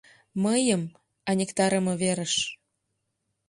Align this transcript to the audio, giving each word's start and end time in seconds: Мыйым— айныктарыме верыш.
Мыйым— 0.43 0.81
айныктарыме 1.29 1.93
верыш. 2.01 2.33